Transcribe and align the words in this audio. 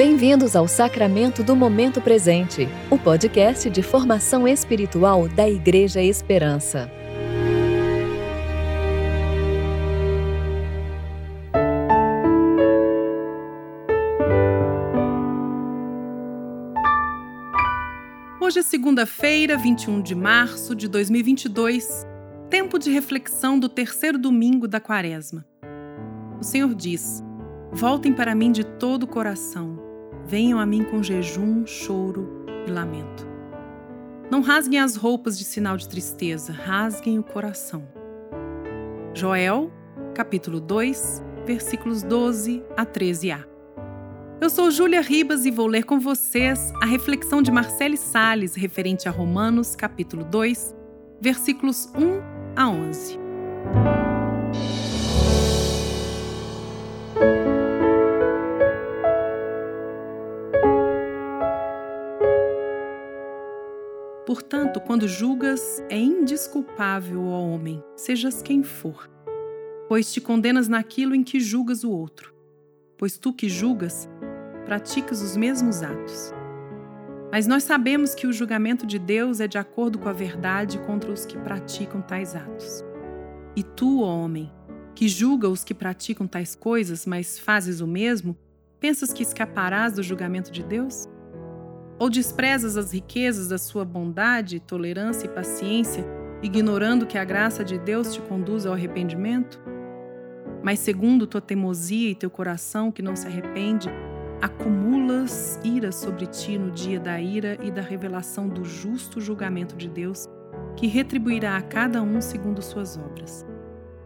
Bem-vindos 0.00 0.56
ao 0.56 0.66
Sacramento 0.66 1.44
do 1.44 1.54
Momento 1.54 2.00
Presente, 2.00 2.66
o 2.90 2.96
podcast 2.96 3.68
de 3.68 3.82
formação 3.82 4.48
espiritual 4.48 5.28
da 5.28 5.46
Igreja 5.46 6.00
Esperança. 6.00 6.90
Hoje 18.40 18.60
é 18.60 18.62
segunda-feira, 18.62 19.58
21 19.58 20.00
de 20.00 20.14
março 20.14 20.74
de 20.74 20.88
2022, 20.88 22.06
tempo 22.48 22.78
de 22.78 22.90
reflexão 22.90 23.58
do 23.58 23.68
terceiro 23.68 24.18
domingo 24.18 24.66
da 24.66 24.80
quaresma. 24.80 25.44
O 26.40 26.42
Senhor 26.42 26.74
diz: 26.74 27.22
Voltem 27.70 28.14
para 28.14 28.34
mim 28.34 28.50
de 28.50 28.64
todo 28.64 29.02
o 29.02 29.06
coração, 29.06 29.89
venham 30.30 30.60
a 30.60 30.64
mim 30.64 30.84
com 30.84 31.02
jejum, 31.02 31.66
choro 31.66 32.44
e 32.64 32.70
lamento. 32.70 33.26
Não 34.30 34.40
rasguem 34.40 34.78
as 34.78 34.94
roupas 34.94 35.36
de 35.36 35.42
sinal 35.42 35.76
de 35.76 35.88
tristeza, 35.88 36.52
rasguem 36.52 37.18
o 37.18 37.22
coração. 37.24 37.82
Joel, 39.12 39.72
capítulo 40.14 40.60
2, 40.60 41.20
versículos 41.44 42.04
12 42.04 42.62
a 42.76 42.86
13a. 42.86 43.44
Eu 44.40 44.48
sou 44.48 44.70
Júlia 44.70 45.00
Ribas 45.00 45.44
e 45.44 45.50
vou 45.50 45.66
ler 45.66 45.82
com 45.82 45.98
vocês 45.98 46.72
a 46.80 46.86
reflexão 46.86 47.42
de 47.42 47.50
Marcele 47.50 47.96
Sales 47.96 48.54
referente 48.54 49.08
a 49.08 49.10
Romanos, 49.10 49.74
capítulo 49.74 50.22
2, 50.22 50.76
versículos 51.20 51.90
1 51.96 52.54
a 52.54 52.68
11. 52.68 53.18
Quando 64.90 65.06
julgas, 65.06 65.80
é 65.88 65.96
indisculpável, 65.96 67.22
ó 67.26 67.40
homem, 67.40 67.80
sejas 67.94 68.42
quem 68.42 68.64
for, 68.64 69.08
pois 69.88 70.12
te 70.12 70.20
condenas 70.20 70.66
naquilo 70.66 71.14
em 71.14 71.22
que 71.22 71.38
julgas 71.38 71.84
o 71.84 71.92
outro. 71.92 72.34
Pois 72.98 73.16
tu 73.16 73.32
que 73.32 73.48
julgas, 73.48 74.08
praticas 74.64 75.22
os 75.22 75.36
mesmos 75.36 75.80
atos. 75.84 76.32
Mas 77.30 77.46
nós 77.46 77.62
sabemos 77.62 78.16
que 78.16 78.26
o 78.26 78.32
julgamento 78.32 78.84
de 78.84 78.98
Deus 78.98 79.38
é 79.38 79.46
de 79.46 79.58
acordo 79.58 79.96
com 79.96 80.08
a 80.08 80.12
verdade 80.12 80.80
contra 80.80 81.12
os 81.12 81.24
que 81.24 81.38
praticam 81.38 82.02
tais 82.02 82.34
atos. 82.34 82.84
E 83.54 83.62
tu, 83.62 84.02
ó 84.02 84.24
homem, 84.24 84.50
que 84.96 85.06
julga 85.06 85.48
os 85.48 85.62
que 85.62 85.72
praticam 85.72 86.26
tais 86.26 86.56
coisas, 86.56 87.06
mas 87.06 87.38
fazes 87.38 87.80
o 87.80 87.86
mesmo, 87.86 88.36
pensas 88.80 89.12
que 89.12 89.22
escaparás 89.22 89.92
do 89.92 90.02
julgamento 90.02 90.50
de 90.50 90.64
Deus? 90.64 91.06
Ou 92.00 92.08
desprezas 92.08 92.78
as 92.78 92.94
riquezas 92.94 93.48
da 93.48 93.58
sua 93.58 93.84
bondade, 93.84 94.58
tolerância 94.58 95.26
e 95.26 95.28
paciência, 95.28 96.02
ignorando 96.42 97.04
que 97.04 97.18
a 97.18 97.24
graça 97.24 97.62
de 97.62 97.76
Deus 97.76 98.14
te 98.14 98.22
conduz 98.22 98.64
ao 98.64 98.72
arrependimento? 98.72 99.60
Mas 100.62 100.78
segundo 100.78 101.26
tua 101.26 101.42
teimosia 101.42 102.10
e 102.10 102.14
teu 102.14 102.30
coração 102.30 102.90
que 102.90 103.02
não 103.02 103.14
se 103.14 103.26
arrepende, 103.26 103.90
acumulas 104.40 105.60
ira 105.62 105.92
sobre 105.92 106.24
ti 106.24 106.56
no 106.56 106.70
dia 106.70 106.98
da 106.98 107.20
ira 107.20 107.58
e 107.62 107.70
da 107.70 107.82
revelação 107.82 108.48
do 108.48 108.64
justo 108.64 109.20
julgamento 109.20 109.76
de 109.76 109.86
Deus, 109.86 110.24
que 110.78 110.86
retribuirá 110.86 111.58
a 111.58 111.62
cada 111.62 112.00
um 112.00 112.22
segundo 112.22 112.62
suas 112.62 112.96
obras. 112.96 113.44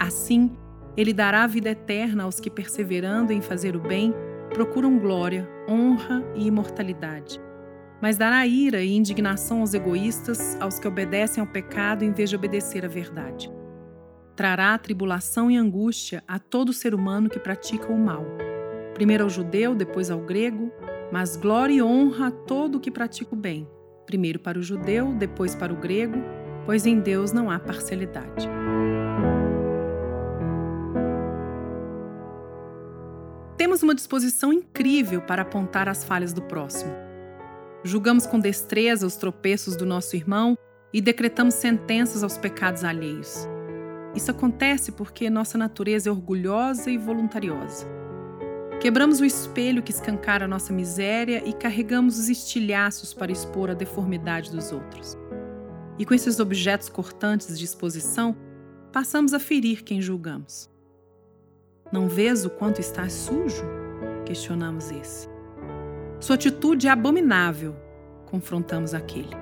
Assim, 0.00 0.50
ele 0.96 1.12
dará 1.12 1.46
vida 1.46 1.68
eterna 1.68 2.24
aos 2.24 2.40
que, 2.40 2.48
perseverando 2.48 3.34
em 3.34 3.42
fazer 3.42 3.76
o 3.76 3.80
bem, 3.80 4.14
procuram 4.54 4.98
glória, 4.98 5.46
honra 5.68 6.24
e 6.34 6.46
imortalidade 6.46 7.38
mas 8.02 8.16
dará 8.16 8.44
ira 8.44 8.82
e 8.82 8.96
indignação 8.96 9.60
aos 9.60 9.74
egoístas, 9.74 10.60
aos 10.60 10.76
que 10.76 10.88
obedecem 10.88 11.40
ao 11.40 11.46
pecado 11.46 12.04
em 12.04 12.10
vez 12.10 12.28
de 12.28 12.34
obedecer 12.34 12.84
à 12.84 12.88
verdade. 12.88 13.48
Trará 14.34 14.76
tribulação 14.76 15.48
e 15.48 15.56
angústia 15.56 16.24
a 16.26 16.36
todo 16.36 16.72
ser 16.72 16.96
humano 16.96 17.30
que 17.30 17.38
pratica 17.38 17.92
o 17.92 17.96
mal. 17.96 18.26
Primeiro 18.92 19.22
ao 19.22 19.30
judeu, 19.30 19.72
depois 19.72 20.10
ao 20.10 20.18
grego, 20.18 20.72
mas 21.12 21.36
glória 21.36 21.74
e 21.74 21.82
honra 21.82 22.26
a 22.26 22.30
todo 22.32 22.80
que 22.80 22.90
pratica 22.90 23.34
o 23.34 23.38
bem. 23.38 23.68
Primeiro 24.04 24.40
para 24.40 24.58
o 24.58 24.62
judeu, 24.62 25.14
depois 25.14 25.54
para 25.54 25.72
o 25.72 25.76
grego, 25.76 26.16
pois 26.66 26.86
em 26.86 26.98
Deus 26.98 27.30
não 27.30 27.48
há 27.48 27.60
parcialidade. 27.60 28.48
Temos 33.56 33.80
uma 33.80 33.94
disposição 33.94 34.52
incrível 34.52 35.20
para 35.22 35.42
apontar 35.42 35.88
as 35.88 36.02
falhas 36.02 36.32
do 36.32 36.42
próximo 36.42 37.11
julgamos 37.84 38.26
com 38.26 38.38
destreza 38.38 39.06
os 39.06 39.16
tropeços 39.16 39.76
do 39.76 39.84
nosso 39.84 40.16
irmão 40.16 40.56
e 40.92 41.00
decretamos 41.00 41.54
sentenças 41.54 42.22
aos 42.22 42.36
pecados 42.36 42.84
alheios. 42.84 43.48
Isso 44.14 44.30
acontece 44.30 44.92
porque 44.92 45.30
nossa 45.30 45.56
natureza 45.56 46.08
é 46.08 46.12
orgulhosa 46.12 46.90
e 46.90 46.98
voluntariosa. 46.98 47.86
Quebramos 48.80 49.20
o 49.20 49.24
espelho 49.24 49.82
que 49.82 49.92
escancara 49.92 50.48
nossa 50.48 50.72
miséria 50.72 51.42
e 51.46 51.52
carregamos 51.52 52.18
os 52.18 52.28
estilhaços 52.28 53.14
para 53.14 53.32
expor 53.32 53.70
a 53.70 53.74
deformidade 53.74 54.50
dos 54.50 54.72
outros. 54.72 55.16
E 55.98 56.04
com 56.04 56.12
esses 56.12 56.40
objetos 56.40 56.88
cortantes 56.88 57.56
de 57.56 57.64
exposição, 57.64 58.36
passamos 58.92 59.32
a 59.32 59.38
ferir 59.38 59.84
quem 59.84 60.02
julgamos. 60.02 60.68
Não 61.92 62.08
vês 62.08 62.44
o 62.44 62.50
quanto 62.50 62.80
estás 62.80 63.12
sujo? 63.12 63.64
Questionamos 64.26 64.90
esse. 64.90 65.31
Sua 66.22 66.36
atitude 66.36 66.86
é 66.86 66.90
abominável, 66.90 67.74
confrontamos 68.26 68.94
aquele. 68.94 69.34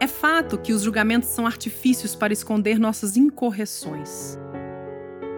É 0.00 0.08
fato 0.08 0.58
que 0.58 0.72
os 0.72 0.82
julgamentos 0.82 1.28
são 1.28 1.46
artifícios 1.46 2.16
para 2.16 2.32
esconder 2.32 2.80
nossas 2.80 3.16
incorreções. 3.16 4.36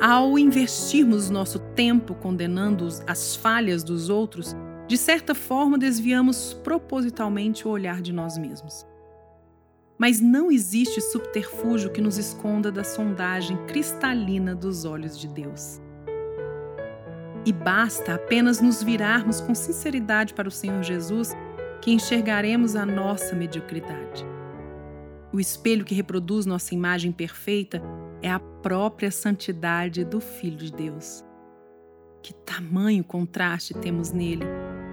Ao 0.00 0.38
investirmos 0.38 1.28
nosso 1.28 1.58
tempo 1.58 2.14
condenando 2.14 2.88
as 3.06 3.36
falhas 3.36 3.84
dos 3.84 4.08
outros, 4.08 4.56
de 4.88 4.96
certa 4.96 5.34
forma 5.34 5.76
desviamos 5.76 6.54
propositalmente 6.54 7.68
o 7.68 7.70
olhar 7.70 8.00
de 8.00 8.14
nós 8.14 8.38
mesmos. 8.38 8.86
Mas 9.98 10.22
não 10.22 10.50
existe 10.50 11.02
subterfúgio 11.02 11.92
que 11.92 12.00
nos 12.00 12.16
esconda 12.16 12.72
da 12.72 12.82
sondagem 12.82 13.58
cristalina 13.66 14.54
dos 14.54 14.86
olhos 14.86 15.18
de 15.18 15.28
Deus. 15.28 15.82
E 17.46 17.52
basta 17.52 18.16
apenas 18.16 18.60
nos 18.60 18.82
virarmos 18.82 19.40
com 19.40 19.54
sinceridade 19.54 20.34
para 20.34 20.48
o 20.48 20.50
Senhor 20.50 20.82
Jesus 20.82 21.32
que 21.80 21.92
enxergaremos 21.92 22.74
a 22.74 22.84
nossa 22.84 23.36
mediocridade. 23.36 24.26
O 25.32 25.38
espelho 25.38 25.84
que 25.84 25.94
reproduz 25.94 26.44
nossa 26.44 26.74
imagem 26.74 27.12
perfeita 27.12 27.80
é 28.20 28.28
a 28.28 28.40
própria 28.40 29.12
santidade 29.12 30.04
do 30.04 30.20
Filho 30.20 30.56
de 30.56 30.72
Deus. 30.72 31.24
Que 32.20 32.34
tamanho 32.34 33.04
contraste 33.04 33.74
temos 33.74 34.10
nele 34.10 34.44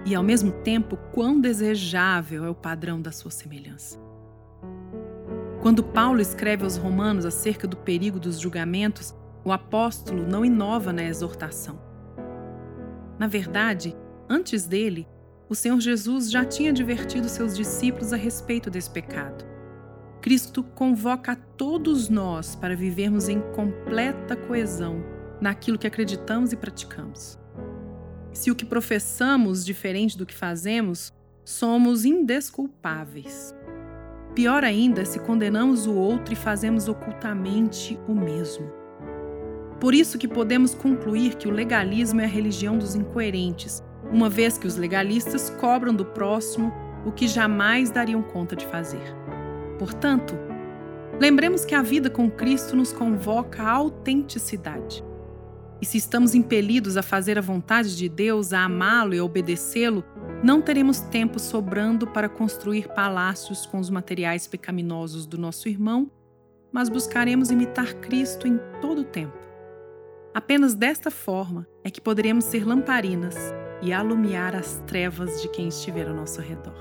e, 0.06 0.14
ao 0.14 0.22
mesmo 0.22 0.52
tempo, 0.62 0.96
quão 1.12 1.40
desejável 1.40 2.44
é 2.44 2.50
o 2.50 2.54
padrão 2.54 3.02
da 3.02 3.10
sua 3.10 3.32
semelhança. 3.32 3.98
Quando 5.60 5.82
Paulo 5.82 6.20
escreve 6.20 6.62
aos 6.62 6.76
Romanos 6.76 7.24
acerca 7.24 7.66
do 7.66 7.76
perigo 7.76 8.20
dos 8.20 8.38
julgamentos, 8.38 9.12
o 9.44 9.50
apóstolo 9.50 10.24
não 10.24 10.44
inova 10.44 10.92
na 10.92 11.02
exortação 11.02 11.93
na 13.18 13.26
verdade, 13.26 13.96
antes 14.28 14.66
dele, 14.66 15.06
o 15.48 15.54
Senhor 15.54 15.80
Jesus 15.80 16.30
já 16.30 16.44
tinha 16.44 16.70
advertido 16.70 17.28
seus 17.28 17.56
discípulos 17.56 18.12
a 18.12 18.16
respeito 18.16 18.70
desse 18.70 18.90
pecado. 18.90 19.44
Cristo 20.20 20.62
convoca 20.62 21.32
a 21.32 21.36
todos 21.36 22.08
nós 22.08 22.56
para 22.56 22.74
vivermos 22.74 23.28
em 23.28 23.40
completa 23.52 24.34
coesão 24.34 25.04
naquilo 25.40 25.78
que 25.78 25.86
acreditamos 25.86 26.52
e 26.52 26.56
praticamos. 26.56 27.38
Se 28.32 28.50
o 28.50 28.56
que 28.56 28.64
professamos 28.64 29.64
diferente 29.64 30.16
do 30.16 30.26
que 30.26 30.34
fazemos, 30.34 31.12
somos 31.44 32.04
indesculpáveis. 32.04 33.54
Pior 34.34 34.64
ainda 34.64 35.04
se 35.04 35.20
condenamos 35.20 35.86
o 35.86 35.94
outro 35.94 36.32
e 36.32 36.36
fazemos 36.36 36.88
ocultamente 36.88 37.98
o 38.08 38.14
mesmo. 38.14 38.83
Por 39.80 39.94
isso 39.94 40.18
que 40.18 40.28
podemos 40.28 40.74
concluir 40.74 41.34
que 41.34 41.48
o 41.48 41.50
legalismo 41.50 42.20
é 42.20 42.24
a 42.24 42.28
religião 42.28 42.78
dos 42.78 42.94
incoerentes, 42.94 43.82
uma 44.12 44.28
vez 44.28 44.56
que 44.56 44.66
os 44.66 44.76
legalistas 44.76 45.50
cobram 45.50 45.94
do 45.94 46.04
próximo 46.04 46.72
o 47.04 47.12
que 47.12 47.28
jamais 47.28 47.90
dariam 47.90 48.22
conta 48.22 48.56
de 48.56 48.66
fazer. 48.66 49.14
Portanto, 49.78 50.34
lembremos 51.20 51.64
que 51.64 51.74
a 51.74 51.82
vida 51.82 52.08
com 52.08 52.30
Cristo 52.30 52.76
nos 52.76 52.92
convoca 52.92 53.62
à 53.62 53.70
autenticidade. 53.70 55.04
E 55.80 55.86
se 55.86 55.98
estamos 55.98 56.34
impelidos 56.34 56.96
a 56.96 57.02
fazer 57.02 57.36
a 57.36 57.42
vontade 57.42 57.96
de 57.96 58.08
Deus, 58.08 58.52
a 58.52 58.64
amá-lo 58.64 59.12
e 59.12 59.18
a 59.18 59.24
obedecê-lo, 59.24 60.04
não 60.42 60.62
teremos 60.62 61.00
tempo 61.00 61.38
sobrando 61.38 62.06
para 62.06 62.28
construir 62.28 62.88
palácios 62.88 63.66
com 63.66 63.78
os 63.78 63.90
materiais 63.90 64.46
pecaminosos 64.46 65.26
do 65.26 65.36
nosso 65.36 65.68
irmão, 65.68 66.10
mas 66.72 66.88
buscaremos 66.88 67.50
imitar 67.50 67.94
Cristo 67.94 68.48
em 68.48 68.58
todo 68.80 69.02
o 69.02 69.04
tempo. 69.04 69.43
Apenas 70.34 70.74
desta 70.74 71.12
forma 71.12 71.64
é 71.84 71.90
que 71.90 72.00
poderemos 72.00 72.46
ser 72.46 72.66
lamparinas 72.66 73.36
e 73.80 73.92
alumiar 73.92 74.56
as 74.56 74.82
trevas 74.84 75.40
de 75.40 75.48
quem 75.48 75.68
estiver 75.68 76.08
ao 76.08 76.14
nosso 76.14 76.40
redor. 76.40 76.74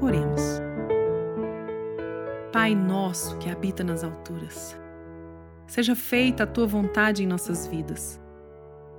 Oremos. 0.00 0.40
Pai 2.50 2.74
nosso 2.74 3.36
que 3.36 3.50
habita 3.50 3.84
nas 3.84 4.02
alturas, 4.02 4.74
seja 5.66 5.94
feita 5.94 6.44
a 6.44 6.46
tua 6.46 6.66
vontade 6.66 7.22
em 7.22 7.26
nossas 7.26 7.66
vidas. 7.66 8.18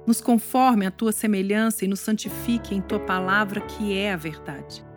Nos 0.05 0.21
conforme 0.21 0.85
a 0.85 0.91
tua 0.91 1.11
semelhança 1.11 1.85
e 1.85 1.87
nos 1.87 2.01
santifique 2.01 2.75
em 2.75 2.81
tua 2.81 2.99
palavra, 2.99 3.61
que 3.61 3.97
é 3.97 4.13
a 4.13 4.17
verdade. 4.17 4.87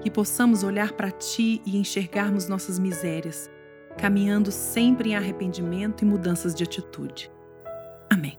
Que 0.00 0.10
possamos 0.10 0.62
olhar 0.62 0.92
para 0.92 1.10
ti 1.10 1.62
e 1.64 1.76
enxergarmos 1.76 2.48
nossas 2.48 2.78
misérias 2.78 3.50
caminhando 3.96 4.50
sempre 4.50 5.10
em 5.10 5.16
arrependimento 5.16 6.02
e 6.02 6.04
mudanças 6.04 6.54
de 6.54 6.64
atitude. 6.64 7.30
Amém. 8.10 8.38